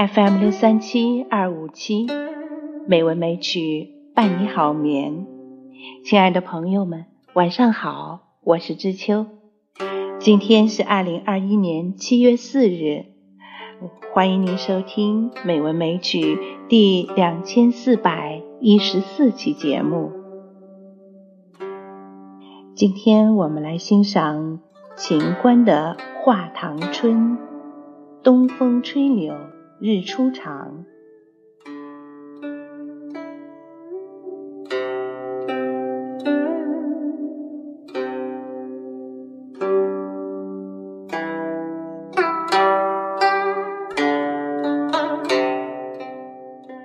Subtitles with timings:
[0.00, 2.06] FM 六三七二五七，
[2.86, 5.26] 美文美曲伴你好眠。
[6.06, 7.04] 亲爱的朋友们，
[7.34, 9.26] 晚上好，我是知秋。
[10.18, 13.04] 今天是二零二一年七月四日，
[14.14, 16.36] 欢迎您收听《美文美曲》
[16.66, 20.12] 第两千四百一十四期节目。
[22.74, 24.60] 今天我们来欣赏
[24.96, 25.94] 秦观的
[26.24, 27.36] 《画堂春》，
[28.22, 29.34] 东风吹柳
[29.82, 30.84] 日初长。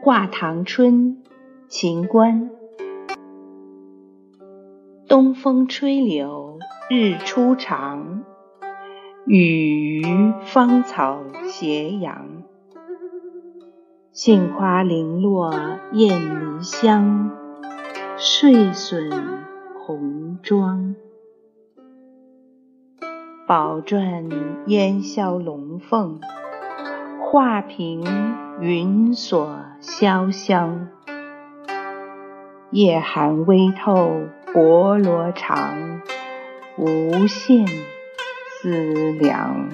[0.02, 0.92] 《画堂春》
[1.68, 2.50] 秦观，
[5.06, 6.58] 东风吹柳
[6.90, 8.24] 日初长，
[9.26, 12.42] 雨余芳草斜阳。
[14.12, 15.54] 杏花零落
[15.92, 17.30] 燕泥香，
[18.16, 19.08] 睡损
[19.78, 20.96] 红妆。
[23.46, 24.28] 宝篆
[24.66, 26.20] 烟消龙凤。
[27.22, 28.04] 画屏
[28.60, 30.88] 云锁潇湘，
[32.72, 34.10] 夜寒微透
[34.52, 36.00] 薄罗裳，
[36.76, 37.64] 无限
[38.60, 39.68] 思量。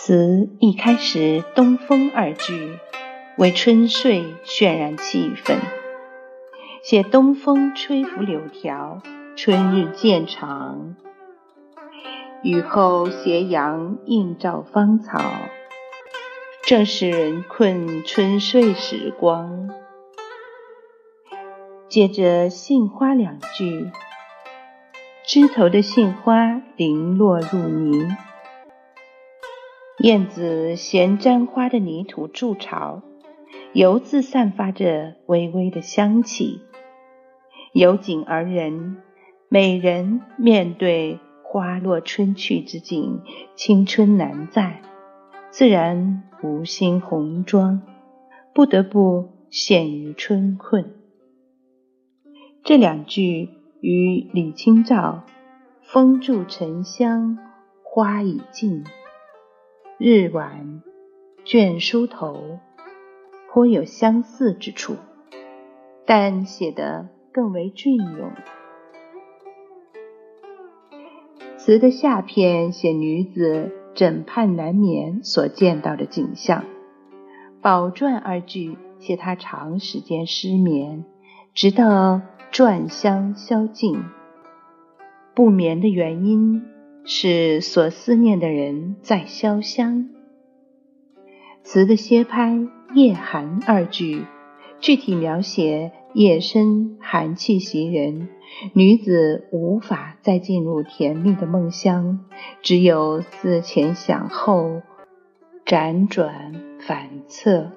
[0.00, 2.78] 词一开始，“东风”二句
[3.36, 5.56] 为春睡渲染气氛，
[6.84, 9.02] 写东风吹拂柳条，
[9.36, 10.94] 春日渐长；
[12.44, 15.20] 雨后斜阳映照芳草，
[16.62, 19.68] 正使人困春睡时光。
[21.88, 23.90] 接着“杏花”两句，
[25.26, 28.08] 枝头的杏花零落入泥。
[30.00, 33.02] 燕子衔沾花的泥土筑巢，
[33.72, 36.60] 油自散发着微微的香气。
[37.72, 38.98] 由景而人，
[39.48, 43.22] 美人面对花落春去之景，
[43.56, 44.82] 青春难在，
[45.50, 47.82] 自然无心红妆，
[48.54, 50.94] 不得不陷于春困。
[52.62, 53.48] 这两句
[53.80, 55.24] 与李清照
[55.82, 57.36] “风住沉香
[57.82, 58.84] 花已尽”。
[60.00, 60.80] 日晚
[61.44, 62.60] 卷梳头，
[63.50, 64.94] 颇有相似之处，
[66.06, 68.30] 但写得更为隽永。
[71.56, 76.64] 词的下片写女子枕畔难眠所见到的景象，
[77.60, 81.04] 宝馔二句写她长时间失眠，
[81.54, 82.20] 直到
[82.52, 84.04] 篆香消尽。
[85.34, 86.77] 不眠的原因。
[87.10, 90.10] 是所思念的人在潇湘。
[91.62, 94.26] 词的歇拍“夜寒”二句，
[94.78, 98.28] 具体描写夜深寒气袭人，
[98.74, 102.26] 女子无法再进入甜蜜的梦乡，
[102.60, 104.82] 只有思前想后，
[105.64, 107.72] 辗转反侧。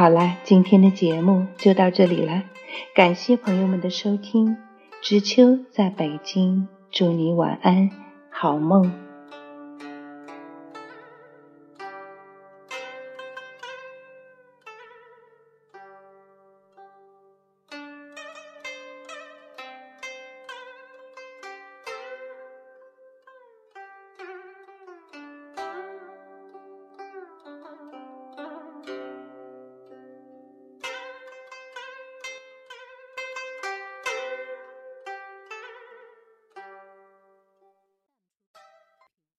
[0.00, 2.44] 好了，今天的节目就到这里了，
[2.94, 4.56] 感谢朋友们的收听。
[5.02, 7.90] 知秋在北京，祝你晚安，
[8.30, 9.09] 好梦。